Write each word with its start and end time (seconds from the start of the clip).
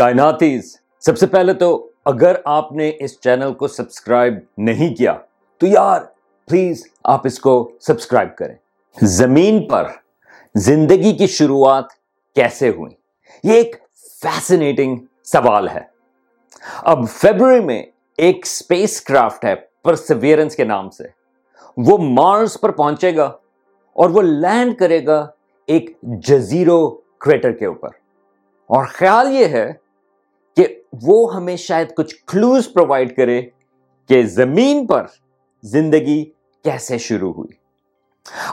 کائناتیز 0.00 0.80
سب 1.00 1.18
سے 1.18 1.26
پہلے 1.26 1.54
تو 1.54 1.90
اگر 2.04 2.36
آپ 2.44 2.72
نے 2.72 2.92
اس 2.98 3.20
چینل 3.20 3.54
کو 3.54 3.68
سبسکرائب 3.68 4.34
نہیں 4.58 4.94
کیا، 4.94 5.18
تو 5.58 5.66
یار، 5.66 6.00
پلیز 6.46 6.86
آپ 7.04 7.26
اس 7.26 7.38
کو 7.38 7.72
سبسکرائب 7.80 8.36
کریں۔ 8.36 8.54
زمین 9.02 9.68
پر 9.68 9.88
زندگی 10.54 11.12
کی 11.12 11.26
شروعات 11.26 11.84
کیسے 12.34 12.68
ہوئی؟ 12.68 12.94
یہ 13.48 13.52
ایک 13.52 13.76
فیسنیٹنگ 14.22 14.96
سوال 15.24 15.68
ہے۔ 15.68 15.80
اب 16.76 17.08
فیبرری 17.08 17.60
میں 17.60 17.82
ایک 18.16 18.40
اسپیس 18.42 19.00
کرافٹ 19.00 19.44
ہے 19.44 19.54
پرسویرنس 19.84 20.56
کے 20.56 20.64
نام 20.64 20.90
سے۔ 20.90 21.04
وہ 21.76 21.98
مارس 21.98 22.60
پر 22.60 22.70
پہنچے 22.70 23.16
گا 23.16 23.24
اور 23.92 24.10
وہ 24.10 24.22
لینڈ 24.22 24.78
کرے 24.78 25.06
گا 25.06 25.28
ایک 25.66 25.98
جزیرو 26.02 26.90
کریٹر 27.18 27.52
کے 27.52 27.66
اوپر۔ 27.66 27.88
اور 28.66 28.84
خیال 28.84 29.32
یہ 29.32 29.46
ہے 29.46 29.72
وہ 30.92 31.34
ہمیں 31.34 31.56
شاید 31.56 31.94
کچھ 31.96 32.16
کلوز 32.26 32.72
پرووائڈ 32.72 33.16
کرے 33.16 33.42
کہ 34.08 34.22
زمین 34.22 34.86
پر 34.86 35.06
زندگی 35.62 36.24
کیسے 36.64 36.98
شروع 36.98 37.32
ہوئی۔ 37.32 37.54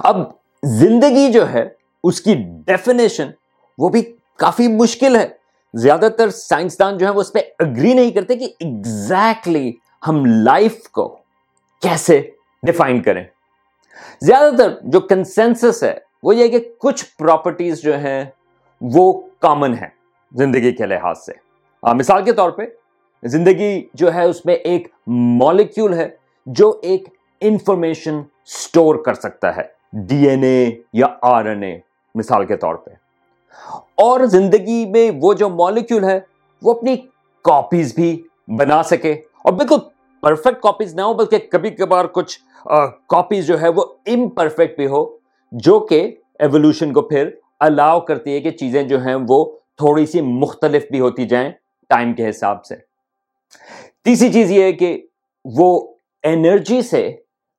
اب 0.04 0.18
زندگی 0.64 1.32
جو 1.32 1.54
ہے، 1.54 1.70
اس 2.04 2.22
کی 2.22 2.36
ڈیفینیشن 2.66 3.32
وہ 3.78 3.90
بھی 3.90 4.16
کافی 4.36 4.68
مشکل 4.68 5.16
ہے۔ 5.16 5.28
زیادہ 5.74 6.10
تر 6.18 6.30
سائنسدان 6.30 6.98
جو 6.98 7.06
ہے 7.06 7.12
وہ 7.12 7.22
اس 7.22 7.34
پہ 7.34 7.40
اگری 7.60 7.94
نہیں 7.94 8.12
کرتے 8.12 8.36
کہ 8.36 8.46
ایگزیکٹلی 8.46 9.74
ہم 10.08 10.26
لائف 10.26 10.90
کو 10.90 11.08
کیسے 11.82 12.32
ڈیفائن 12.64 13.02
کریں۔ 13.02 13.24
زیادہ 14.22 14.54
تر 14.58 14.74
جو 14.84 15.00
کنسنسس 15.00 15.84
ہے، 15.84 16.00
وہ 16.24 16.36
یہ 16.36 16.48
کہ 16.48 16.70
کچھ 16.78 17.06
پراپرٹیز 17.20 17.82
جو 17.82 17.98
ہیں 17.98 18.26
وہ 18.82 19.22
کامن 19.40 19.74
ہیں 19.74 19.90
زندگی 20.34 20.72
کے 20.72 20.86
لحاظ 20.86 21.18
سے۔ 21.26 21.47
مثال 21.94 22.24
کے 22.24 22.32
طور 22.32 22.52
پہ 22.52 22.62
زندگی 23.24 23.88
جو 23.94 24.14
ہے 24.14 24.24
اس 24.24 24.46
میں 24.46 24.56
ایک 24.56 24.88
مالیکیول 25.08 25.94
ہے 25.94 26.10
جو 26.46 26.80
ایک 26.84 27.08
انفارمیشن 27.42 28.22
سٹور 28.46 28.96
کر 28.96 29.14
سکتا 29.14 29.56
ہے 29.56 29.62
ڈی 29.94 30.30
این 30.30 30.44
اے 30.44 30.70
یا 30.94 31.08
آر 31.22 31.46
این 31.46 31.64
اے 31.64 31.80
مثال 32.16 32.46
کے 32.46 32.58
طور 32.58 32.76
پہ۔ 32.76 32.90
اور 33.96 34.20
زندگی 34.20 34.86
میں 34.86 35.12
وہ 35.22 35.34
جو 35.34 35.50
مالیکیول 35.50 36.04
ہے، 36.04 36.20
وہ 36.62 36.74
اپنی 36.74 36.96
کاپیز 37.44 37.96
بھی 37.96 38.24
بنا 38.48 38.84
سکے۔ 38.84 39.12
اور 39.12 39.54
بالکل 39.54 39.76
پرفیکٹ 40.22 40.62
کاپیز 40.62 40.96
نہ 40.96 41.02
ہو، 41.02 41.14
بلکہ 41.14 41.38
کبھی 41.52 41.70
کبھار 41.70 42.06
کچھ 42.06 42.40
کاپیز 43.08 43.48
جو 43.48 43.62
ہے 43.62 43.70
وہ 43.70 43.84
امپرفیکٹ 44.06 44.76
بھی 44.76 44.88
ہو، 44.88 45.18
جو 45.52 45.80
کہ 45.80 46.16
ایولیوشن 46.40 46.94
کو 46.94 47.02
پھر 47.02 47.30
الاؤ 47.60 48.00
کرتی 48.00 48.34
ہے 48.34 48.40
کہ 48.40 48.50
چیزیں 48.50 48.84
جو 48.84 49.02
ہیں 49.02 49.16
وہ 49.28 49.46
تھوڑی 49.78 50.06
سی 50.06 50.22
مختلف 50.22 50.86
بھی 50.92 51.00
ہوتی 51.00 51.26
جائیں۔ 51.26 51.52
ٹائم 51.90 52.14
کے 52.14 52.30
حساب 52.30 52.66
سے۔ 52.66 52.76
تیسری 54.04 54.34
چیز 54.34 54.52
یہ 54.52 54.64
ہے 54.64 54.74
کہ 54.74 55.08
وہ 55.46 55.94
انرجی 56.24 56.82
سے 56.82 57.16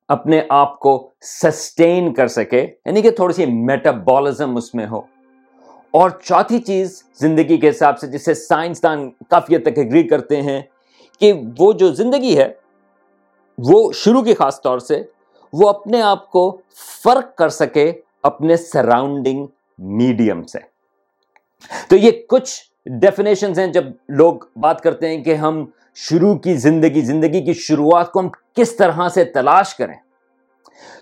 اپنے 0.09 0.41
آپ 0.49 0.79
کو 0.79 1.11
سسٹین 1.21 2.15
کر 2.15 2.29
سکے 2.29 2.67
یعنی 2.87 3.03
کہ 3.03 3.11
تھوڑی 3.11 3.35
سی 3.35 3.47
میٹابولزم 3.47 4.57
اس 4.57 4.75
میں 4.75 4.87
ہو۔ 4.87 4.99
اور 5.91 6.11
چوتھی 6.11 6.59
چیز 6.59 7.03
زندگی 7.15 7.57
کے 7.57 7.69
حساب 7.69 7.99
سے، 7.99 8.07
جسے 8.07 8.35
سائنسدان 8.35 9.11
کافی 9.11 9.57
حد 9.57 9.63
تک 9.63 9.79
اگری 9.79 10.09
کرتے 10.09 10.43
ہیں 10.43 10.63
کہ 11.21 11.33
وہ 11.59 11.73
جو 11.73 11.93
زندگی 11.95 12.39
ہے، 12.39 12.53
وہ 13.59 13.93
شروع 13.93 14.23
کی 14.23 14.35
خاص 14.35 14.61
طور 14.63 14.79
سے 14.79 15.03
وہ 15.53 15.69
اپنے 15.69 16.03
آپ 16.03 16.31
کو 16.31 16.61
فرق 17.03 17.37
کر 17.37 17.49
سکے 17.49 17.93
اپنے 18.23 18.57
سراؤنڈنگ 18.57 19.47
میڈیم 19.79 20.43
سے۔ 20.43 20.59
تو 21.89 21.97
یہ 21.97 22.11
کچھ 22.29 22.68
ڈیفینیشنز 23.01 23.59
ہیں 23.59 23.67
جب 23.67 23.85
لوگ 24.09 24.35
بات 24.57 24.81
کرتے 24.81 25.09
ہیں 25.09 25.23
کہ 25.25 25.35
ہم 25.35 25.65
شروع 25.97 26.35
کی 26.35 26.55
زندگی 26.55 27.01
زندگی 27.01 27.45
کی 27.45 27.53
شروعات 27.53 28.13
کو 28.13 28.21
ہم 28.21 28.29
کس 28.57 28.77
طرح 28.77 29.09
سے 29.15 29.25
تلاش 29.25 29.75
کریں۔ 29.75 29.95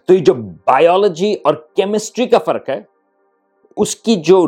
تو 0.06 0.14
یہ 0.14 0.18
جو 0.18 0.34
بایولوجی 0.66 1.34
اور 1.44 1.54
کیمسٹری 1.76 2.26
کا 2.26 2.38
فرق 2.38 2.68
ہے، 2.68 2.80
اس 3.76 3.94
کی 3.96 4.16
جو 4.16 4.46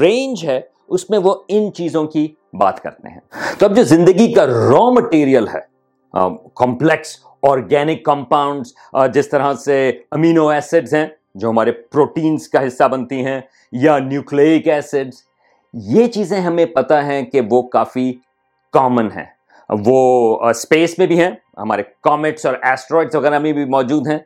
رینج 0.00 0.44
ہے، 0.44 0.60
اس 0.88 1.08
میں 1.10 1.18
وہ 1.18 1.34
ان 1.48 1.72
چیزوں 1.72 2.04
کی 2.04 2.26
بات 2.52 2.82
کرتے 2.82 3.08
ہیں۔ 3.08 3.20
تو 3.58 3.66
اب 3.66 3.76
جو 3.76 3.82
زندگی 3.82 4.32
کا 4.32 4.46
را 4.46 4.88
مٹیریل 4.90 5.48
ہے 5.48 5.60
کمپلیکس 6.56 7.16
آرگینک 7.42 8.04
کمپاؤنڈس 8.04 8.74
جس 9.14 9.28
طرح 9.28 9.52
سے 9.54 9.88
امینو 10.10 10.48
ایسڈز 10.48 10.94
ہیں، 10.94 11.06
جو 11.34 11.50
ہمارے 11.50 11.72
پروٹینز 11.72 12.48
کا 12.48 12.66
حصہ 12.66 12.88
بنتی 12.88 13.24
ہیں، 13.24 13.40
یا 13.72 13.98
نیوکلیک 13.98 14.68
ایسڈز 14.68 15.22
یہ 15.72 16.06
چیزیں 16.06 16.40
ہمیں 16.40 16.66
پتہ 16.66 16.94
ہیں 16.94 17.22
کہ 17.22 17.40
وہ 17.50 17.62
کافی 17.62 18.12
کامن 18.72 19.06
ہیں۔ 19.06 19.24
وہ 19.68 20.36
اسپیس 20.48 20.98
میں 20.98 21.06
بھی 21.06 21.20
ہیں، 21.20 21.30
ہمارے 21.58 21.82
کامٹس 22.02 22.46
اور 22.46 22.54
ایسٹرائڈس 22.62 23.14
وغیرہ 23.14 23.38
میں 23.38 23.52
بھی 23.52 23.64
موجود 23.64 24.08
ہیں۔ 24.08 24.18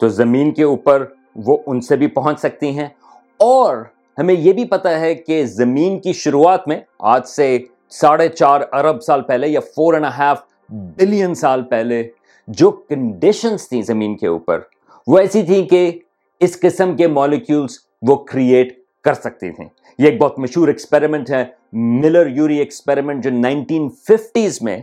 تو 0.00 0.08
زمین 0.08 0.54
کے 0.54 0.62
اوپر 0.62 1.04
وہ 1.36 1.58
ان 1.66 1.80
سے 1.80 1.96
بھی 1.96 2.06
پہنچ 2.06 2.38
سکتی 2.38 2.78
ہیں۔ 2.78 2.88
اور 3.36 3.76
ہمیں 4.18 4.34
یہ 4.34 4.52
بھی 4.52 4.64
پتہ 4.64 4.88
ہے 4.88 5.14
کہ 5.14 5.44
زمین 5.44 6.00
کی 6.00 6.12
شروعات 6.12 6.68
میں، 6.68 6.80
آج 6.98 7.26
سے 7.26 7.58
ساڑھے 7.90 8.28
چار 8.28 8.60
ارب 8.72 9.02
سال 9.02 9.22
پہلے 9.22 9.48
یا 9.48 9.60
فور 9.60 9.94
اینڈ 9.94 10.06
ہاف 10.06 10.42
بلین 10.70 11.34
سال 11.34 11.62
پہلے، 11.62 12.08
جو 12.48 12.70
کنڈیشنز 12.70 13.68
تھیں 13.68 13.82
زمین 13.82 14.16
کے 14.16 14.26
اوپر، 14.26 14.60
وہ 15.06 15.18
ایسی 15.18 15.42
تھیں 15.42 15.66
کہ 15.66 15.98
اس 16.40 16.60
قسم 16.60 16.96
کے 16.96 17.06
مالیکیولز 17.06 17.78
وہ 18.02 18.16
کریٹ 18.16 18.78
کر 19.04 19.14
سکتی 19.14 19.50
تھیں۔ 19.50 19.68
یہ 20.00 20.10
ایک 20.10 20.20
بہت 20.20 20.38
مشہور 20.38 20.68
ایکسپیریمنٹ 20.68 21.30
ہے 21.30 21.44
ملر 21.72 22.26
یوری 22.26 22.58
ایکسپیریمنٹ 22.58 23.24
جو 23.24 23.30
نائنٹین 23.30 23.88
ففٹیز 23.90 24.58
میں 24.62 24.80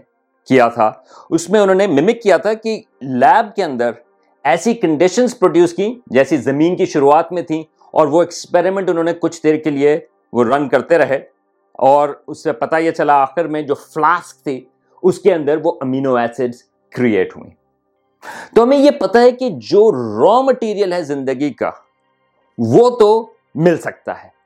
کیا 0.47 0.67
تھا۔ 0.67 0.91
اس 1.29 1.49
میں 1.49 1.59
انہوں 1.59 1.75
نے 1.75 1.87
ممک 1.87 2.21
کیا 2.21 2.37
تھا 2.37 2.53
کہ 2.53 2.81
لیب 3.01 3.55
کے 3.55 3.63
اندر 3.63 3.91
ایسی 4.43 4.73
کنڈیشنز 4.73 5.39
پروڈیوس 5.39 5.73
کی 5.73 5.99
جیسی 6.07 6.37
زمین 6.37 6.75
کی 6.75 6.85
شروعات 6.85 7.31
میں 7.31 7.41
تھیں 7.41 7.63
اور 7.91 8.07
وہ 8.07 8.21
ایکسپیریمنٹ 8.21 8.89
انہوں 8.89 9.03
نے 9.03 9.13
کچھ 9.13 9.43
دیر 9.43 9.55
کے 9.55 9.69
لیے 9.69 9.99
وہ 10.33 10.43
رن 10.43 10.69
کرتے 10.69 10.97
رہے۔ 10.97 11.19
اور 11.73 12.09
اس 12.27 12.43
سے 12.43 12.51
پتہ 12.51 12.75
یہ 12.75 12.91
چلا 12.91 13.13
آخر 13.13 13.47
میں 13.47 13.61
جو 13.61 13.75
فلاسک 13.75 14.43
تھی، 14.43 14.65
اس 15.03 15.19
کے 15.19 15.33
اندر 15.33 15.57
وہ 15.63 15.73
امینو 15.81 16.15
ایسڈز 16.15 16.63
کریٹ 16.95 17.37
ہوئی 17.37 17.49
تو 18.55 18.63
ہمیں 18.63 18.77
یہ 18.77 18.91
پتہ 18.91 19.17
ہے 19.17 19.31
کہ 19.31 19.49
جو 19.49 19.91
را 19.91 20.41
مٹیریل 20.41 20.93
ہے 20.93 21.03
زندگی 21.03 21.53
کا، 21.53 21.71
وہ 22.57 22.89
تو 22.89 23.29
مل 23.55 23.77
سکتا 23.77 24.23
ہے۔ 24.23 24.36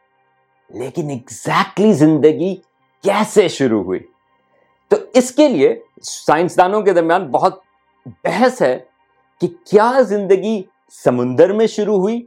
لیکن 0.73 1.09
ایگزیکٹلی 1.09 1.93
زندگی 1.93 2.55
کیسے 3.03 3.47
شروع 3.47 3.83
ہوئی؟ 3.83 3.99
تو 4.91 4.97
اس 5.13 5.31
کے 5.31 5.47
لیے 5.47 5.73
سائنسدانوں 6.03 6.81
کے 6.81 6.93
درمیان 6.93 7.27
بہت 7.31 7.59
بحث 8.23 8.61
ہے 8.61 8.77
کہ 9.41 9.47
کیا 9.65 9.91
زندگی 10.01 10.61
سمندر 11.03 11.53
میں 11.53 11.67
شروع 11.67 11.97
ہوئی؟ 11.97 12.19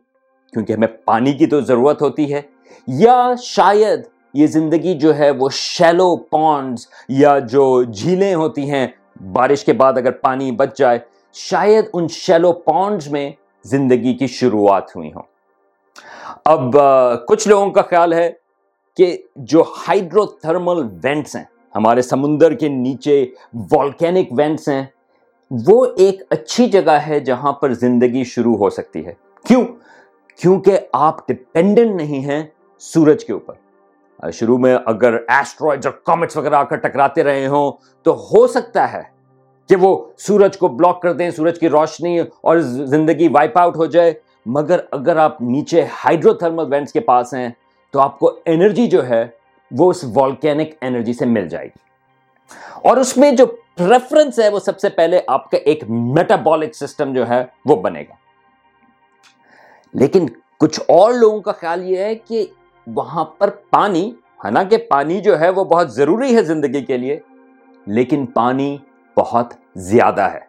کیونکہ 0.53 0.73
ہمیں 0.73 0.89
پانی 1.05 1.33
کی 1.33 1.47
تو 1.47 1.61
ضرورت 1.61 2.03
ہوتی 2.03 2.33
ہے، 2.35 2.41
یا 2.89 3.35
شاید 3.43 4.01
یہ 4.35 4.47
زندگی 4.47 4.95
جو 4.99 5.17
ہے 5.17 5.31
وہ 5.31 5.49
شیلو 5.53 6.17
پونڈز 6.17 6.87
یا 7.09 7.39
جو 7.39 7.83
جھیلیں 7.83 8.35
ہوتی 8.35 8.71
ہیں، 8.71 8.87
بارش 9.33 9.65
کے 9.65 9.73
بعد 9.73 9.93
اگر 9.93 10.11
پانی 10.11 10.51
بچ 10.53 10.79
جائے، 10.79 10.99
شاید 11.33 11.85
ان 11.93 12.09
شیلو 12.09 12.53
پونڈز 12.53 13.09
میں 13.09 13.31
زندگی 13.65 14.15
کی 14.15 14.27
شروعات 14.27 14.97
ہوئی 14.97 15.13
ہوں۔ 15.13 15.34
اب 16.45 16.77
کچھ 17.29 17.49
لوگوں 17.49 17.71
کا 17.71 17.83
خیال 17.83 18.13
ہے 18.13 18.33
کہ 18.97 19.19
جو 19.37 19.63
ہائیڈرو 19.63 20.27
تھرمل 20.27 20.89
وینٹس 21.05 21.37
ہیں، 21.37 21.45
ہمارے 21.75 22.03
سمندر 22.03 22.55
کے 22.55 22.69
نیچے 22.69 23.27
والکینک 23.55 24.29
وینٹس 24.39 24.69
ہیں، 24.69 24.85
وہ 25.67 25.87
ایک 25.97 26.23
اچھی 26.31 26.67
جگہ 26.67 26.91
ہے 26.91 27.21
جہاں 27.21 27.53
پر 27.53 27.73
زندگی 27.73 28.25
شروع 28.25 28.57
ہو 28.57 28.71
سکتی 28.71 29.07
ہے۔ 29.07 29.15
کیوں؟ 29.47 29.65
کیونکہ 30.41 30.79
آپ 30.93 31.29
ڈپینڈنٹ 31.29 31.95
نہیں 31.95 32.21
ہیں 32.21 32.43
سورج 32.79 33.25
کے 33.25 33.33
اوپر۔ 33.33 33.55
شروع 34.33 34.59
میں 34.59 34.77
اگر 34.87 35.13
ایسٹرائڈ 35.29 35.87
اور 35.87 35.95
کامٹس 36.05 36.37
وغیرہ 36.37 36.55
آ 36.55 36.63
کر 36.63 36.77
ٹکراتے 36.77 37.25
رہے 37.25 37.47
ہوں 37.47 37.73
تو 38.03 38.15
ہو 38.15 38.47
سکتا 38.47 38.93
ہے 38.93 39.03
کہ 39.69 39.77
وہ 39.77 40.05
سورج 40.19 40.59
کو 40.59 40.69
بلاک 40.69 41.03
کر 41.03 41.13
دیں، 41.13 41.31
سورج 41.31 41.61
کی 41.61 41.69
روشنی 41.69 42.21
اور 42.21 42.59
زندگی 42.59 43.29
وائپ 43.29 43.59
آؤٹ 43.59 43.77
ہو 43.77 43.87
جائے۔ 43.87 44.15
مگر 44.47 44.81
اگر 44.91 45.17
آپ 45.17 45.43
نیچے 45.43 45.83
ہائیڈرو 45.83 46.33
تھرمل 46.33 46.73
وینٹس 46.73 46.93
کے 46.93 47.01
پاس 47.01 47.35
ہیں، 47.35 47.49
تو 47.91 48.01
آپ 48.01 48.19
کو 48.19 48.39
انرجی 48.47 48.87
جو 48.87 49.09
ہے، 49.09 49.27
وہ 49.71 49.91
اس 49.91 50.05
والکینک 50.15 50.69
انرجی 50.81 51.13
سے 51.13 51.27
مل 51.27 51.49
جائے 51.49 51.67
گی۔ 51.67 51.79
اور 52.89 52.97
اس 52.97 53.17
میں 53.17 53.33
جو 53.33 53.47
پریفرنس 53.47 54.39
ہے، 54.39 54.49
وہ 54.49 54.59
سب 54.59 54.81
سے 54.81 54.89
پہلے 54.89 55.21
آپ 55.27 55.51
کا 55.51 55.57
ایک 55.57 55.85
میٹابولک 55.89 56.75
سسٹم 56.75 57.13
جو 57.13 57.29
ہے، 57.29 57.45
وہ 57.65 57.77
بنے 57.77 58.01
گا۔ 58.01 58.15
لیکن 59.95 60.27
کچھ 60.61 60.81
اور 60.81 61.13
لوگوں 61.13 61.41
کا 61.41 61.53
خیال 61.53 61.91
یہ 61.91 61.99
ہے 61.99 62.15
کہ 62.15 62.47
وہاں 62.87 63.25
پر 63.25 63.51
پانی 63.51 64.13
حالانکہ 64.45 64.77
پانی 64.77 65.21
جو 65.21 65.41
ہے، 65.41 65.49
وہ 65.49 65.65
بہت 65.65 65.93
ضروری 65.93 66.37
ہے 66.37 66.43
زندگی 66.43 66.85
کے 66.85 66.99
لیے، 66.99 67.19
لیکن 67.87 68.27
پانی 68.27 68.79
بہت 69.17 69.55
زیادہ 69.75 70.23
ہے۔ 70.23 70.41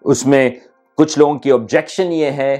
اس 0.00 0.26
میں 0.26 0.50
کچھ 0.96 1.18
لوگوں 1.18 1.38
کی 1.38 1.52
آبجیکشن 1.52 2.12
یہ 2.12 2.26
ہے 2.26 2.58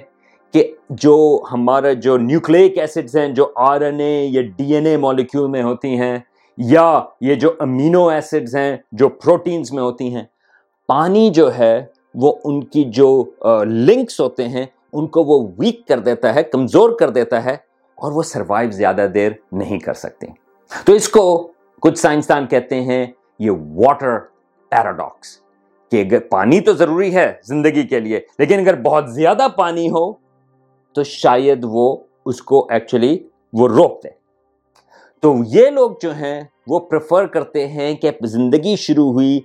کہ 0.55 0.71
جو 0.91 1.17
ہمارا 1.53 1.93
جو 1.93 2.17
نیوکلیک 2.19 2.79
ایسڈز 2.79 3.17
ہیں، 3.17 3.29
جو 3.29 3.51
آر 3.57 3.81
این 3.81 4.01
اے 4.01 4.27
یا 4.27 4.43
ڈی 4.57 4.75
این 4.75 4.87
اے 4.87 4.97
مالیکیول 4.97 5.49
میں 5.51 5.63
ہوتی 5.63 5.99
ہیں، 5.99 6.19
یا 6.59 7.01
یہ 7.21 7.35
جو 7.35 7.53
امینو 7.61 8.07
ایسڈز 8.09 8.55
ہیں، 8.57 8.77
جو 8.93 9.09
پروٹینز 9.09 9.73
میں 9.73 9.83
ہوتی 9.83 10.15
ہیں، 10.15 10.25
پانی 10.89 11.29
جو 11.31 11.55
ہے، 11.59 11.85
وہ 12.15 12.35
ان 12.45 12.63
کی 12.65 12.85
جو 12.95 13.25
لنکس 13.67 14.21
ہوتے 14.21 14.49
ہیں، 14.49 14.65
ان 14.93 15.07
کو 15.07 15.25
وہ 15.25 15.41
ویک 15.59 15.87
کر 15.89 15.99
دیتا 16.01 16.35
ہے، 16.35 16.43
کمزور 16.43 16.99
کر 16.99 17.11
دیتا 17.11 17.45
ہے، 17.45 17.57
اور 17.99 18.13
وہ 18.13 18.23
سروائیو 18.23 18.71
زیادہ 18.71 19.07
دیر 19.15 19.33
نہیں 19.53 19.79
کر 19.79 19.95
سکتے۔ 19.95 20.27
تو 20.87 20.93
اس 20.93 21.09
کو 21.09 21.53
کچھ 21.83 21.99
سائنسدان 21.99 22.47
کہتے 22.47 22.81
ہیں، 22.83 23.05
یہ 23.39 23.51
واٹر 23.77 24.19
پیراڈاکس، 24.73 25.37
کہ 25.93 26.01
اگر 26.01 26.21
پانی 26.31 26.61
تو 26.61 26.73
ضروری 26.73 27.15
ہے 27.15 27.33
زندگی 27.45 27.83
کے 27.87 28.01
لیے، 28.01 28.21
لیکن 28.39 28.59
اگر 28.59 28.81
بہت 28.83 29.11
زیادہ 29.13 29.47
پانی 29.57 29.89
ہو 29.91 30.11
تو 30.95 31.03
شاید 31.03 31.65
وہ 31.69 31.97
اس 32.27 32.43
کو 32.43 32.67
ایکچولی 32.71 33.19
وہ 33.53 33.69
روک 33.69 34.05
دے 34.05 34.09
تو 35.21 35.35
یہ 35.47 35.71
لوگ 35.71 35.91
جو 36.03 36.15
ہیں 36.15 36.41
وہ 36.67 36.79
پریفر 36.81 37.27
کرتے 37.27 37.67
ہیں 37.69 37.95
کہ 37.95 38.11
زندگی 38.23 38.77
شروع 38.77 39.13
ہوئی 39.13 39.41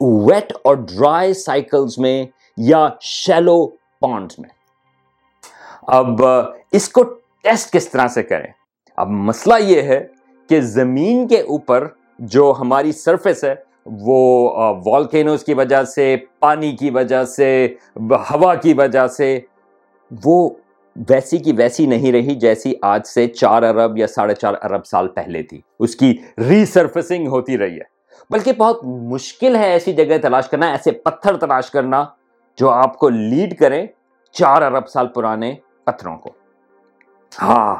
ویٹ 0.00 0.52
اور 0.64 0.74
ڈرائی 0.74 1.34
سائیکلز 1.34 1.98
میں 1.98 2.24
یا 2.56 2.88
شیلو 3.00 3.66
پانڈز 4.00 4.38
میں۔ 4.38 4.48
اب 5.86 6.22
اس 6.72 6.88
کو 6.88 7.02
ٹیسٹ 7.42 7.72
کس 7.72 7.88
طرح 7.88 8.08
سے 8.08 8.22
کریں؟ 8.22 8.52
اب 8.96 9.08
مسئلہ 9.08 9.54
یہ 9.62 9.82
ہے 9.82 10.06
کہ 10.48 10.60
زمین 10.60 11.28
کے 11.28 11.40
اوپر 11.40 11.86
جو 12.18 12.52
ہماری 12.60 12.92
سرفیس 12.92 13.44
ہے 13.44 13.54
وہ 13.86 14.50
والکینوز 14.86 15.44
کی 15.44 15.54
وجہ 15.54 15.82
سے، 15.84 16.16
پانی 16.40 16.72
کی 16.76 16.90
وجہ 16.90 17.24
سے، 17.24 17.74
ہوا 18.30 18.54
کی 18.54 18.72
وجہ 18.72 19.06
سے 19.06 19.40
وہ 20.24 20.48
ویسی 21.08 21.38
کی 21.38 21.52
ویسی 21.52 21.86
نہیں 21.86 22.12
رہی 22.12 22.34
جیسی 22.34 22.74
آج 22.82 23.06
سے 23.06 23.28
چار 23.28 23.62
ارب 23.62 23.98
یا 23.98 24.06
ساڑھے 24.06 24.34
چار 24.34 24.54
ارب 24.62 24.86
سال 24.86 25.08
پہلے 25.08 25.42
تھی۔ 25.42 25.60
اس 25.80 25.96
کی 25.96 26.18
ریسرفسنگ 26.48 27.28
ہوتی 27.28 27.58
رہی 27.58 27.74
ہے۔ 27.74 27.96
بلکہ 28.30 28.52
بہت 28.52 28.84
مشکل 28.84 29.56
ہے 29.56 29.70
ایسی 29.70 29.92
جگہ 29.92 30.18
تلاش 30.22 30.48
کرنا، 30.48 30.70
ایسے 30.70 30.90
پتھر 30.90 31.36
تلاش 31.36 31.70
کرنا 31.70 32.04
جو 32.58 32.70
آپ 32.70 32.98
کو 32.98 33.08
لیڈ 33.08 33.58
کریں 33.58 33.86
چار 34.32 34.62
ارب 34.62 34.88
سال 34.88 35.08
پرانے 35.08 35.54
پتھروں 35.84 36.18
کو۔ 36.18 36.30
ہاں 37.42 37.76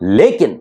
لیکن 0.00 0.58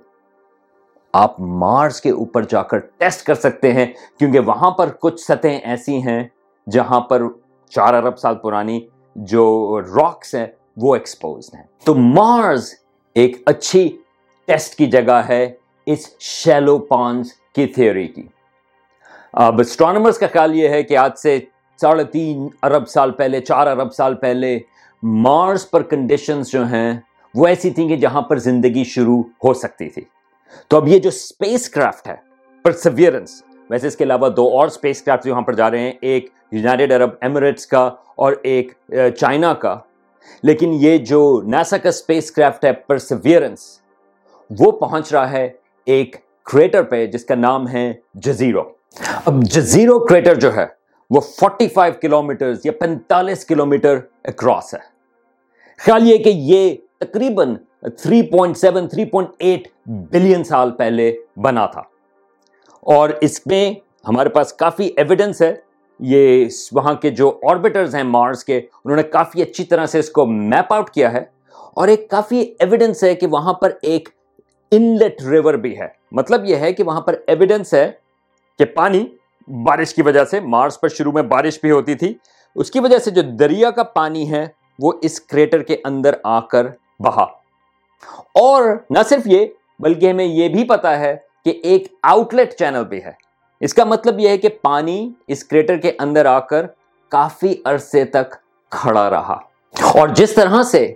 آپ 1.13 1.39
مارس 1.39 2.01
کے 2.01 2.09
اوپر 2.09 2.43
جا 2.43 2.63
کر 2.63 2.77
ٹیسٹ 2.77 3.27
کر 3.27 3.35
سکتے 3.35 3.73
ہیں، 3.73 3.85
کیونکہ 4.19 4.39
وہاں 4.39 4.71
پر 4.71 4.89
کچھ 4.89 5.21
سطح 5.21 5.47
ایسی 5.63 5.97
ہیں 5.97 6.27
جہاں 6.71 7.01
پر 7.01 7.21
چار 7.69 7.93
ارب 7.93 8.17
سال 8.17 8.35
پرانی 8.35 8.87
جو 9.15 9.79
راکس 9.81 10.35
ہیں 10.35 10.47
وہ 10.77 10.95
ایکسپوز 10.95 11.53
ہیں۔ 11.53 11.63
تو 11.83 11.95
مارس 11.95 12.73
ایک 13.15 13.37
اچھی 13.45 13.97
ٹیسٹ 14.47 14.75
کی 14.75 14.85
جگہ 14.85 15.21
ہے 15.29 15.53
اس 15.85 16.19
شیلو 16.19 16.77
پانس 16.77 17.33
کی 17.55 17.65
تھیوری 17.65 18.07
کی۔ 18.07 18.27
اب 19.33 19.59
اسٹرانومرز 19.59 20.17
کا 20.17 20.27
خیال 20.27 20.55
یہ 20.55 20.69
ہے 20.69 20.83
کہ 20.83 20.97
آج 20.97 21.11
سے 21.17 21.39
ساڑھے 21.81 22.03
تین 22.03 22.47
ارب 22.63 22.87
سال 22.89 23.11
پہلے، 23.11 23.41
چار 23.41 23.67
ارب 23.67 23.93
سال 23.93 24.15
پہلے 24.15 24.59
مارس 25.03 25.69
پر 25.71 25.83
کنڈیشنز 25.83 26.51
جو 26.51 26.65
ہیں، 26.65 26.99
وہ 27.35 27.47
ایسی 27.47 27.69
تھیں 27.69 27.87
کہ 27.89 27.95
جہاں 27.95 28.21
پر 28.21 28.37
زندگی 28.37 28.83
شروع 28.83 29.21
ہو 29.43 29.53
سکتی 29.53 29.89
تھی۔ 29.89 30.01
تو 30.67 30.77
اب 30.77 30.87
یہ 30.87 30.99
جو 30.99 31.09
اسپیس 31.09 31.69
کرافٹ 31.69 32.07
ہے 32.07 32.15
پرسویئرنس 32.63 33.43
ویسے 33.69 33.87
اس 33.87 33.95
کے 33.95 34.03
علاوہ 34.03 34.29
دو 34.29 34.47
اور 34.57 34.67
اسپیس 34.67 35.01
کرافٹ 35.01 35.27
یہاں 35.27 35.41
پر 35.41 35.53
جا 35.53 35.71
رہے 35.71 35.79
ہیں، 35.79 35.93
ایک 36.01 36.29
یونائٹیڈ 36.51 36.91
عرب 36.91 37.09
ایمریٹس 37.21 37.67
کا 37.67 37.89
اور 38.15 38.33
ایک 38.43 38.73
چائنا 39.17 39.53
کا۔ 39.53 39.77
لیکن 40.43 40.71
یہ 40.73 40.97
جو 40.97 41.41
ناسا 41.47 41.77
کا 41.77 41.89
اسپیس 41.89 42.31
کرافٹ 42.31 42.65
ہے 42.65 42.71
پرسویئرنس 42.73 43.79
وہ 44.59 44.71
پہنچ 44.71 45.11
رہا 45.11 45.31
ہے 45.31 45.49
ایک 45.85 46.15
کریٹر 46.43 46.83
پہ 46.83 47.05
جس 47.05 47.25
کا 47.25 47.35
نام 47.35 47.67
ہے 47.67 47.93
جزیرو۔ 48.13 48.61
اب 49.25 49.43
جزیرو 49.43 49.99
کریٹر 49.99 50.35
جو 50.35 50.55
ہے، 50.55 50.65
وہ 51.09 51.21
45 51.21 51.99
کلومیٹر 52.01 52.53
یا 52.63 52.71
45 52.71 53.45
کلومیٹر 53.45 53.99
اکراس 54.23 54.73
ہے۔ 54.73 54.79
خیال 55.77 56.07
یہ 56.07 56.17
کہ 56.17 56.29
یہ 56.29 56.75
تقریباً 56.99 57.55
3.7 57.83 58.87
3.8 58.87 59.61
بلین 59.85 60.43
سال 60.43 60.71
پہلے 60.71 61.17
بنا 61.37 61.65
تھا۔ 61.65 61.83
اور 62.79 63.09
اس 63.21 63.47
میں 63.47 63.73
ہمارے 64.07 64.29
پاس 64.29 64.53
کافی 64.53 64.89
ایویڈنس 64.97 65.41
ہے۔ 65.41 65.55
یہ 66.01 66.45
وہاں 66.71 66.93
کے 66.93 67.09
جو 67.09 67.39
آربیٹرز 67.49 67.95
ہیں 67.95 68.03
مارس 68.03 68.43
کے، 68.43 68.57
انہوں 68.57 68.95
نے 68.95 69.03
کافی 69.03 69.41
اچھی 69.41 69.63
طرح 69.63 69.85
سے 69.85 69.99
اس 69.99 70.09
کو 70.09 70.25
میپ 70.25 70.73
آؤٹ 70.73 70.89
کیا 70.89 71.13
ہے 71.13 71.21
اور 71.73 71.87
ایک 71.87 72.09
کافی 72.09 72.53
ایویڈنس 72.59 73.03
ہے 73.03 73.15
کہ 73.15 73.27
وہاں 73.27 73.53
پر 73.53 73.71
ایک 73.81 74.09
انلیٹ 74.71 75.21
ریور 75.21 75.53
بھی 75.53 75.79
ہے۔ 75.79 75.87
مطلب 76.11 76.45
یہ 76.45 76.55
ہے 76.55 76.73
کہ 76.73 76.83
وہاں 76.83 77.01
پر 77.01 77.15
ایویڈنس 77.27 77.73
ہے 77.73 77.91
کہ 78.59 78.65
پانی 78.65 79.07
بارش 79.47 79.93
کی 79.93 80.01
وجہ 80.01 80.25
سے 80.25 80.39
مارس 80.39 80.81
پر 80.81 80.87
شروع 80.87 81.11
میں 81.11 81.23
بارش 81.23 81.59
بھی 81.61 81.71
ہوتی 81.71 81.95
تھی، 81.95 82.13
اس 82.55 82.71
کی 82.71 82.79
وجہ 82.79 82.97
سے 82.97 83.11
جو 83.11 83.21
دریا 83.21 83.71
کا 83.71 83.83
پانی 83.83 84.31
ہے 84.31 84.47
وہ 84.79 84.93
اس 85.01 85.21
کریٹر 85.21 85.63
کے 85.63 85.77
اندر 85.85 86.15
آ 86.23 86.39
کر 86.39 86.67
بہا۔ 86.99 87.23
اور 88.17 88.63
نہ 88.89 88.99
صرف 89.09 89.21
یہ، 89.25 89.45
بلکہ 89.79 90.09
ہمیں 90.09 90.25
یہ 90.25 90.49
بھی 90.49 90.63
پتا 90.63 90.99
ہے 90.99 91.17
کہ 91.45 91.59
ایک 91.63 91.87
آؤٹ 92.03 92.33
لیٹ 92.33 92.53
چینل 92.53 92.83
بھی 92.83 93.03
ہے۔ 93.03 93.30
اس 93.61 93.73
کا 93.73 93.83
مطلب 93.83 94.19
یہ 94.19 94.29
ہے 94.29 94.37
کہ 94.37 94.49
پانی 94.61 95.11
اس 95.27 95.43
کریٹر 95.43 95.77
کے 95.77 95.91
اندر 95.99 96.25
آ 96.25 96.39
کر 96.39 96.65
کافی 97.11 97.53
عرصے 97.65 98.03
تک 98.05 98.35
کھڑا 98.71 99.09
رہا۔ 99.09 99.37
اور 99.93 100.07
جس 100.07 100.33
طرح 100.33 100.63
سے 100.63 100.93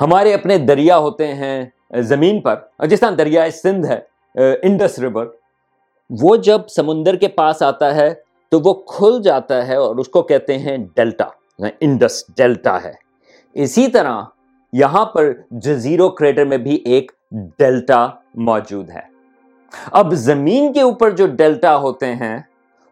ہمارے 0.00 0.34
اپنے 0.34 0.56
دریا 0.58 0.98
ہوتے 0.98 1.26
ہیں 1.34 1.64
زمین 2.02 2.40
پر، 2.40 2.56
اور 2.76 2.86
جس 2.86 3.00
طرح 3.00 3.10
دریائے 3.18 3.50
سندھ 3.50 3.86
ہے 3.86 4.00
انڈس 4.62 4.98
ریور، 4.98 5.26
وہ 6.10 6.36
جب 6.36 6.68
سمندر 6.68 7.16
کے 7.16 7.28
پاس 7.28 7.62
آتا 7.62 7.94
ہے 7.96 8.14
تو 8.48 8.60
وہ 8.64 8.74
کھل 8.74 9.20
جاتا 9.22 9.66
ہے 9.68 9.76
اور 9.76 9.96
اس 9.96 10.08
کو 10.08 10.22
کہتے 10.22 10.58
ہیں 10.58 10.76
ڈیلٹا 10.96 11.26
یعنی 11.58 11.70
انڈس 11.80 12.24
ڈیلٹا 12.36 12.76
ہے۔ 12.84 12.92
اسی 13.54 13.86
طرح 13.88 14.20
یہاں 14.72 15.04
پر 15.04 15.32
جزیرو 15.50 16.08
کریٹر 16.08 16.44
میں 16.44 16.58
بھی 16.58 16.74
ایک 16.84 17.12
ڈیلٹا 17.58 18.06
موجود 18.34 18.90
ہے۔ 18.90 19.09
اب 19.90 20.12
زمین 20.12 20.72
کے 20.72 20.80
اوپر 20.80 21.10
جو 21.10 21.26
ڈیلٹا 21.26 21.76
ہوتے 21.76 22.14
ہیں، 22.14 22.38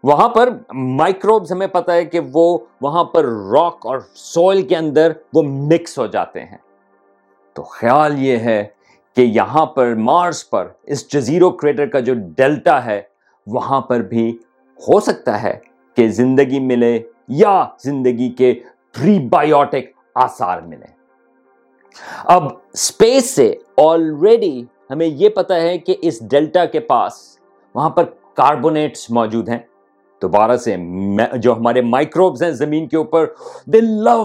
وہاں 0.05 0.29
پر 0.29 0.49
مائکروبز 0.73 1.53
ہمیں 1.53 1.67
پتا 1.67 1.95
ہے 1.95 2.05
کہ 2.05 2.21
وہ 2.33 2.59
وہاں 2.81 3.05
پر 3.05 3.25
راک 3.53 3.87
اور 3.87 3.99
سوئل 4.15 4.63
کے 4.63 4.77
اندر 4.77 5.13
وہ 5.33 5.43
مکس 5.43 5.99
ہو 5.99 6.07
جاتے 6.07 6.45
ہیں۔ 6.45 6.57
تو 7.55 7.63
خیال 7.63 8.19
یہ 8.19 8.37
ہے 8.37 8.65
کہ 9.17 9.21
یہاں 9.21 9.67
پر 9.67 9.95
مارس 9.95 10.51
پر، 10.51 10.69
اس 10.83 11.13
جزیرو 11.13 11.51
کریٹر 11.51 11.87
کا 11.87 12.01
جو 12.01 12.15
ڈیلٹا 12.37 12.85
ہے، 12.85 13.01
وہاں 13.47 13.81
پر 13.81 14.01
بھی 14.01 14.31
ہو 14.79 15.01
سکتا 15.01 15.43
ہے 15.43 15.59
کہ 15.97 16.09
زندگی 16.09 16.61
ملے 16.61 16.99
یا 17.29 17.65
زندگی 17.85 18.31
کے 18.31 18.55
پری 18.95 19.19
بایوٹک 19.19 19.91
آثار 20.15 20.61
ملے۔ 20.61 20.87
اب 22.25 22.45
اسپیس 22.73 23.31
سے 23.31 23.55
آلریڈی 23.77 24.65
ہمیں 24.91 25.07
یہ 25.07 25.29
پتا 25.29 25.55
ہے 25.55 25.79
کہ 25.79 25.97
اس 26.03 26.31
ڈیلٹا 26.31 26.65
کے 26.65 26.81
پاس 26.81 27.39
وہاں 27.75 27.91
پر 27.91 28.05
کاربونیٹس 28.35 29.11
موجود 29.11 29.49
ہیں۔ 29.49 29.59
دوبارہ 30.23 30.57
سے 30.57 30.77
جو 31.35 31.53
ہمارے 31.53 31.81
مائکروبز 31.81 32.43
ہیں 32.43 32.51
زمین 32.51 32.89
کے 32.89 32.97
اوپر 32.97 33.27
دے 33.67 33.81
لو 33.81 34.25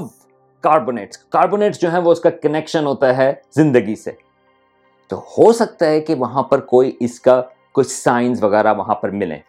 کاربونیٹس 0.61 1.17
کاربونیٹس 1.17 1.81
جو 1.81 1.91
ہیں 1.91 1.99
وہ 1.99 2.11
اس 2.11 2.19
کا 2.19 2.29
کنیکشن 2.29 2.85
ہوتا 2.85 3.17
ہے 3.17 3.33
زندگی 3.55 3.95
سے۔ 3.95 4.11
تو 5.07 5.19
ہو 5.19 5.53
سکتا 5.53 5.85
ہے 5.85 6.01
کہ 6.01 6.15
وہاں 6.15 6.43
پر 6.43 6.59
کوئی 6.59 6.97
اس 6.99 7.19
کا 7.19 7.41
کچھ 7.71 7.87
سائنس 7.87 8.43
وغیرہ 8.43 8.73
وہاں 8.73 8.95
پر 8.95 9.09
ملیں۔ 9.09 9.39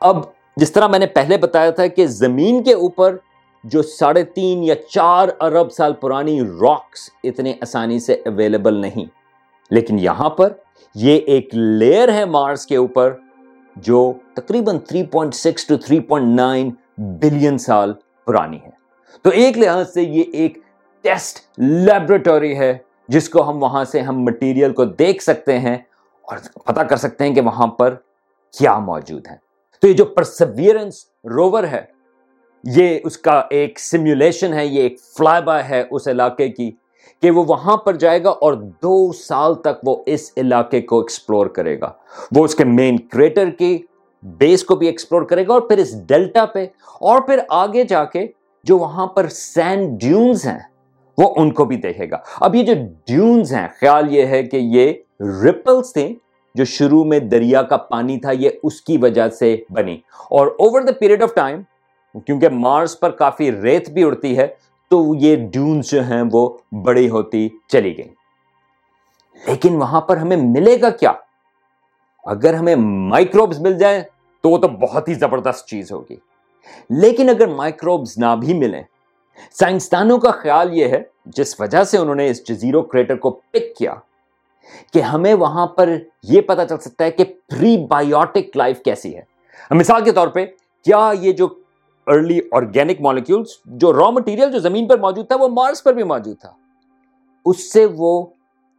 اب 0.00 0.16
جس 0.56 0.72
طرح 0.72 0.86
میں 0.86 0.98
نے 0.98 1.06
پہلے 1.06 1.36
بتایا 1.36 1.70
تھا 1.70 1.86
کہ 1.86 2.06
زمین 2.06 2.62
کے 2.62 2.72
اوپر 2.72 3.16
جو 3.64 3.82
ساڑھے 3.82 4.24
تین 4.24 4.64
یا 4.64 4.74
چار 4.74 5.28
ارب 5.40 5.72
سال 5.72 5.92
پرانی 5.92 6.40
راکس 6.40 7.10
اتنے 7.24 7.54
آسانی 7.60 8.00
سے 8.00 8.12
اویلیبل 8.12 8.74
نہیں۔ 8.74 9.19
لیکن 9.70 9.98
یہاں 9.98 10.30
پر 10.30 10.52
یہ 10.94 11.18
ایک 11.18 11.48
لیئر 11.52 12.12
ہے 12.12 12.24
مارس 12.24 12.66
کے 12.66 12.76
اوپر 12.76 13.14
جو 13.76 14.12
تقریباً 14.34 14.78
3.6 14.94 15.66
ٹو 15.68 15.74
3.9 15.74 16.70
بلین 16.98 17.58
سال 17.58 17.92
پرانی 18.26 18.56
ہے۔ 18.56 18.70
تو 19.22 19.30
ایک 19.30 19.58
لحاظ 19.58 19.92
سے 19.92 20.02
یہ 20.02 20.22
ایک 20.32 20.58
ٹیسٹ 21.02 21.60
لیبورٹری 21.60 22.58
ہے 22.58 22.78
جس 23.08 23.28
کو 23.28 23.48
ہم 23.48 23.62
وہاں 23.62 23.84
سے 23.84 24.00
ہم 24.00 24.22
مٹیریل 24.22 24.72
کو 24.72 24.84
دیکھ 24.84 25.22
سکتے 25.22 25.58
ہیں 25.58 25.76
اور 26.22 26.36
پتا 26.64 26.82
کر 26.82 26.96
سکتے 26.96 27.26
ہیں 27.26 27.34
کہ 27.34 27.40
وہاں 27.40 27.66
پر 27.66 27.94
کیا 28.58 28.78
موجود 28.78 29.26
ہے۔ 29.26 29.36
تو 29.80 29.88
یہ 29.88 29.92
جو 29.92 30.04
پرسویرنس 30.04 31.04
روور 31.24 31.64
ہے، 31.64 31.82
یہ 32.64 32.98
اس 33.04 33.18
کا 33.18 33.42
ایک 33.50 33.80
سمیولیشن 33.80 34.52
ہے، 34.52 34.66
یہ 34.66 34.82
ایک 34.82 35.00
فلائی 35.18 35.42
بائی 35.42 35.64
ہے 35.68 35.84
اس 35.90 36.08
علاقے 36.08 36.48
کی۔ 36.48 36.70
کہ 37.22 37.30
وہ 37.30 37.44
وہاں 37.48 37.76
پر 37.76 37.96
جائے 37.96 38.24
گا 38.24 38.30
اور 38.30 38.52
دو 38.54 39.12
سال 39.12 39.54
تک 39.54 39.86
وہ 39.86 40.02
اس 40.06 40.32
علاقے 40.36 40.80
کو 40.80 41.00
ایکسپلور 41.00 41.46
کرے 41.46 41.80
گا۔ 41.80 41.92
وہ 42.36 42.44
اس 42.44 42.54
کے 42.54 42.64
مین 42.64 42.96
کریٹر 42.96 43.50
کی 43.50 43.78
بیس 44.22 44.64
کو 44.64 44.76
بھی 44.76 44.86
ایکسپلور 44.86 45.22
کرے 45.22 45.46
گا 45.46 45.52
اور 45.52 45.60
پھر 45.60 45.78
اس 45.78 46.06
ڈیلٹا 46.06 46.44
پہ 46.46 46.66
اور 47.00 47.20
پھر 47.20 47.38
آگے 47.48 47.84
جا 47.84 48.04
کے 48.04 48.26
جو 48.64 48.78
وہاں 48.78 49.06
پر 49.06 49.28
سینڈ 49.28 50.00
ڈیونز 50.00 50.46
ہیں، 50.46 50.58
وہ 51.18 51.34
ان 51.36 51.50
کو 51.50 51.64
بھی 51.64 51.76
دیکھے 51.76 52.10
گا۔ 52.10 52.16
اب 52.40 52.54
یہ 52.54 52.62
جو 52.62 52.72
ڈیونز 53.06 53.52
ہیں، 53.52 53.68
خیال 53.80 54.14
یہ 54.14 54.26
ہے 54.26 54.42
کہ 54.42 54.56
یہ 54.56 54.92
ریپلز 55.20 55.92
تھے 55.92 56.14
جو 56.54 56.64
شروع 56.64 57.04
میں 57.04 57.18
دریا 57.18 57.62
کا 57.62 57.76
پانی 57.76 58.18
تھا، 58.18 58.30
یہ 58.30 58.50
اس 58.62 58.80
کی 58.80 58.96
وجہ 58.96 59.28
سے 59.28 59.56
بنی۔ 59.70 59.94
اور 60.30 60.46
over 60.46 60.80
the 60.80 60.92
period 60.92 61.22
of 61.22 61.34
time 61.34 61.62
کیونکہ 62.26 62.48
مارس 62.48 63.00
پر 63.00 63.10
کافی 63.10 63.52
ریت 63.52 63.90
بھی 63.90 64.02
اڑتی 64.02 64.38
ہے 64.38 64.46
تو 64.90 65.14
یہ 65.14 65.36
ڈونز 65.52 65.90
جو 65.90 66.02
ہیں 66.02 66.22
وہ 66.32 66.48
بڑی 66.72 67.10
ہوتی 67.10 67.48
چلی 67.68 67.98
گئی 67.98 68.08
لیکن 69.46 69.76
وہاں 69.76 70.00
پر 70.00 70.16
ہمیں 70.16 70.36
ملے 70.36 70.80
گا 70.82 70.90
کیا؟ 70.90 71.12
اگر 72.24 72.54
ہمیں 72.54 72.76
مائکروبز 72.76 73.60
مل 73.60 73.78
جائیں 73.78 74.02
تو 74.42 74.50
وہ 74.50 74.58
تو 74.58 74.68
بہت 74.68 75.08
ہی 75.08 75.14
زبردست 75.14 75.66
چیز 75.66 75.92
ہوگی۔ 75.92 76.16
لیکن 76.90 77.28
اگر 77.28 77.46
مائکروبز 77.46 78.18
نہ 78.18 78.36
بھی 78.40 78.54
ملیں، 78.54 78.82
سائنسدانوں 79.52 80.18
کا 80.18 80.30
خیال 80.30 80.74
یہ 80.74 80.86
ہے، 80.86 81.02
جس 81.26 81.60
وجہ 81.60 81.84
سے 81.84 81.98
انہوں 81.98 82.14
نے 82.14 82.30
اس 82.30 82.48
جزیرو 82.48 82.82
کریٹر 82.82 83.16
کو 83.16 83.30
پک 83.30 83.76
کیا، 83.78 83.94
کہ 84.92 84.98
ہمیں 85.02 85.34
وہاں 85.34 85.66
پر 85.66 85.96
یہ 86.22 86.40
پتا 86.40 86.66
چل 86.66 86.78
سکتا 86.78 87.04
ہے 87.04 87.10
کہ 87.10 87.24
پری 87.24 87.86
بایوٹک 87.86 88.56
لائف 88.56 88.82
کیسی 88.82 89.16
ہے۔ 89.16 89.22
مثال 89.70 90.04
کے 90.04 90.12
طور 90.12 90.28
پہ، 90.28 90.46
کیا 90.84 91.12
یہ 91.20 91.32
جو 91.32 91.48
ارلی 92.10 92.40
آرگینک 92.52 93.00
مالیکولس 93.00 93.48
جو 93.64 93.92
را 93.92 94.10
مٹیریل 94.10 94.52
جو 94.52 94.58
زمین 94.58 94.88
پر 94.88 94.98
موجود 94.98 95.28
تھا، 95.28 95.36
وہ 95.36 95.48
مارس 95.48 95.84
پر 95.84 95.92
بھی 95.92 96.02
موجود 96.02 96.40
تھا۔ 96.40 96.52
اس 97.46 97.72
سے 97.72 97.86
وہ 97.86 98.26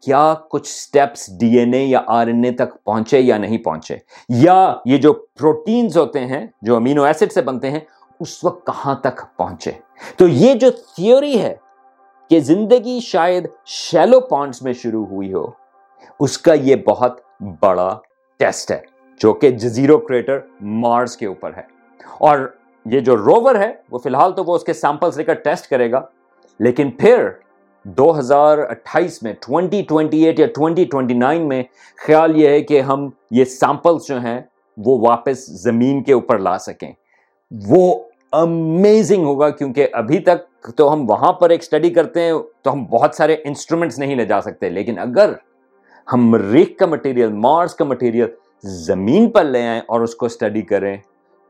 کیا 0.02 0.34
کچھ 0.50 0.68
سٹیپس 0.68 1.40
ڈی 1.40 1.60
این 1.60 1.74
اے 1.74 1.84
یا 1.84 2.02
آر 2.08 2.28
این 2.28 2.46
اے 2.46 2.52
تک 2.52 2.84
پہنچے 2.84 3.20
یا 3.20 3.38
نہیں 3.38 3.58
پہنچے؟ 3.58 3.98
یا 4.30 4.76
یہ 4.86 4.98
جو 4.98 5.14
پروٹینز 5.14 5.98
ہوتے 5.98 6.20
ہیں، 6.20 6.48
جو 6.62 6.76
امینو 6.76 7.04
ایسڈ 7.04 7.32
سے 7.32 7.42
بنتے 7.42 7.72
ہیں، 7.72 7.80
اس 8.20 8.44
وقت 8.44 8.66
کہاں 8.66 8.96
تک 8.96 9.38
پہنچے؟ 9.38 9.72
تو 10.18 10.28
یہ 10.28 10.54
جو 10.54 10.72
تھیوری 10.72 11.42
ہے 11.42 11.56
کہ 12.30 12.40
زندگی 12.40 13.00
شاید 13.00 13.48
شیلو 13.66 14.20
پونڈز 14.20 14.62
میں 14.62 14.74
شروع 14.74 15.06
ہوئی 15.06 15.34
ہو، 15.34 15.46
اس 16.20 16.38
کا 16.38 16.54
یہ 16.54 16.76
بہت 16.76 17.20
بڑا 17.60 18.00
ٹیسٹ 18.38 18.72
ہے، 18.72 18.82
جو 19.20 19.34
کہ 19.34 19.52
جزیرو 19.52 19.98
کریٹر 19.98 20.40
مارس 20.62 21.18
کے 21.18 21.26
اوپر 21.26 21.52
ہے۔ 21.58 21.62
اور 22.18 22.56
یہ 22.86 23.00
جو 23.00 23.16
روور 23.18 23.56
ہے، 23.56 23.72
وہ 23.92 24.00
فی 24.00 24.10
الحال 24.10 24.32
تو 24.34 24.44
وہ 24.44 24.56
اس 24.56 24.64
کے 24.64 24.74
سیمپلز 24.74 25.18
لے 25.18 25.24
کر 25.24 25.34
ٹیسٹ 25.44 25.70
کرے 25.70 25.92
گا، 25.92 26.02
لیکن 26.60 26.92
پھر 26.92 27.30
دو 27.86 28.10
ہزار 28.20 28.58
اٹھائیس 28.58 29.22
میں 29.24 29.34
ٹوینٹی 29.42 29.82
ٹوینٹی 29.90 30.24
ایٹ 30.26 30.40
یا 30.40 30.48
ٹوینٹی 30.56 30.86
ٹوینٹی 30.86 31.14
نائن 31.14 31.48
میں 31.48 31.62
خیال 32.00 32.38
یہ 32.38 32.50
ہے 32.50 32.62
کہ 32.62 32.82
ہم 32.82 33.10
یہ 33.32 33.46
سیمپلز 33.46 34.08
جو 34.08 34.20
ہیں 34.22 34.40
وہ 34.78 34.98
واپس 35.08 35.46
زمین 35.62 36.04
کے 36.04 36.14
اوپر 36.14 36.40
لا 36.40 36.58
سکیں۔ 36.60 36.92
وہ 37.52 37.84
امیزنگ 38.34 39.26
ہوگا 39.26 39.50
کیونکہ 39.50 39.88
ابھی 39.94 40.20
تک 40.20 40.70
تو 40.78 40.92
ہم 40.94 41.10
وہاں 41.10 41.32
پر 41.34 41.50
ایک 41.50 41.62
اسٹڈی 41.62 41.90
کرتے 41.90 42.22
ہیں، 42.22 42.34
تو 42.64 42.74
ہم 42.74 42.86
بہت 42.86 43.16
سارے 43.16 43.36
انسٹرومنٹس 43.36 44.00
نہیں 44.00 44.16
لے 44.16 44.26
جا 44.26 44.42
سکتے، 44.42 44.70
لیکن 44.70 45.00
اگر 45.00 45.34
ہم 46.08 46.30
مریخ 46.30 46.76
کا 46.80 46.86
مٹیریل 46.86 47.34
مارس 47.46 47.76
کا 47.76 47.86
مٹیریل 47.86 48.28
زمین 48.64 49.30
پر 49.32 49.44
لے 49.44 49.68
آئیں 49.68 49.82
اور 49.88 50.02
اس 50.02 50.16
کو 50.16 50.26
اسٹڈی 50.26 50.62
کریں، 50.64 50.96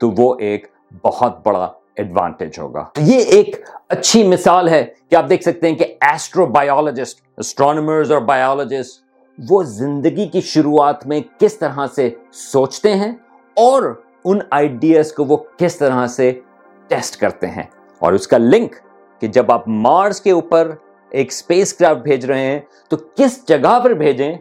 تو 0.02 0.12
وہ 0.18 0.34
ایک 0.40 0.68
بہت 1.04 1.48
بڑا 1.48 1.72
ایڈوانٹیج 1.96 2.60
ہوگا۔ 2.60 2.86
یہ 2.98 3.20
ایک 3.20 3.56
اچھی 3.90 4.28
مثال 4.28 4.70
ہے 4.70 4.86
کہ 5.10 5.16
آپ 5.16 5.30
دیکھ 5.30 5.44
سکتے 5.44 5.70
ہیں 5.70 5.76
کہ 5.76 5.96
ایسٹرو 6.02 6.46
بایولوجسٹ 6.46 7.22
اسٹرانومرز 7.38 8.12
اور 8.12 8.22
بایولوجسٹ 8.22 9.04
وہ 9.50 9.64
زندگی 9.64 10.28
کی 10.28 10.42
شروعات 10.42 11.08
میں 11.08 11.22
کس 11.40 11.58
طرح 11.58 11.88
سے 11.96 12.10
سوچتے 12.32 12.94
ہیں 12.96 13.12
اور 13.54 14.02
ان 14.26 14.40
آئیڈیاز 14.50 15.14
کو 15.14 15.26
وہ 15.26 15.38
کس 15.58 15.76
طرح 15.76 16.08
سے 16.08 16.40
ٹیسٹ 16.88 17.20
کرتے 17.20 17.48
ہیں۔ 17.48 17.64
اور 18.00 18.14
اس 18.14 18.28
کا 18.28 18.38
لنک 18.38 18.76
کہ 19.20 19.28
جب 19.28 19.52
آپ 19.52 19.68
مارس 19.68 20.22
کے 20.22 20.32
اوپر 20.32 20.72
ایک 21.10 21.28
اسپیس 21.32 21.74
کرافٹ 21.74 22.02
بھیج 22.02 22.26
رہے 22.26 22.46
ہیں 22.46 22.60
تو 22.90 22.98
کس 23.16 23.48
جگہ 23.48 23.80
پر 23.84 23.90
بھیجیں، 23.90 24.36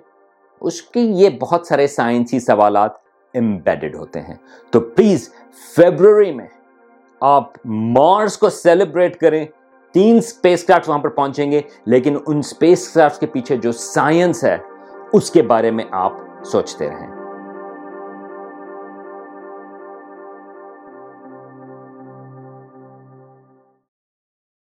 اس 0.60 0.82
کی 0.82 1.00
یہ 1.00 1.28
بہت 1.40 1.66
سارے 1.66 1.86
سائنسی 1.86 2.40
سوالات 2.40 2.90
امبیڈڈ 3.34 3.94
ہوتے 3.94 4.20
ہیں۔ 4.20 4.34
تو 4.70 4.80
پلیز 4.80 5.32
فیبرری 5.76 6.32
میں 6.32 6.46
آپ 7.20 7.52
مارس 7.64 8.38
کو 8.38 8.50
سیلیبریٹ 8.50 9.16
کریں۔ 9.16 9.46
تین 9.92 10.16
اسپیس 10.16 10.64
کرافٹ 10.64 10.88
وہاں 10.88 10.98
پر 10.98 11.08
پہنچیں 11.08 11.52
گے، 11.52 11.60
لیکن 11.84 12.16
ان 12.26 12.38
اسپیس 12.38 12.92
کرافٹ 12.94 13.20
کے 13.20 13.26
پیچھے 13.26 13.56
جو 13.56 13.72
سائنس 13.72 14.44
ہے، 14.44 14.58
اس 15.12 15.30
کے 15.30 15.42
بارے 15.42 15.70
میں 15.70 15.84
آپ 15.90 16.12
سوچتے 16.44 16.88
رہیں۔ 16.88 17.19